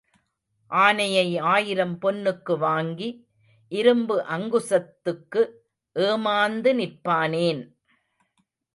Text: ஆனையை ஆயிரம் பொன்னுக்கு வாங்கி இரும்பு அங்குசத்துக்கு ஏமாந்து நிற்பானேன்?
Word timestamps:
ஆனையை 0.71 1.25
ஆயிரம் 1.39 1.93
பொன்னுக்கு 2.01 2.53
வாங்கி 2.57 3.09
இரும்பு 3.71 4.17
அங்குசத்துக்கு 4.29 5.43
ஏமாந்து 5.95 6.73
நிற்பானேன்? 6.73 7.63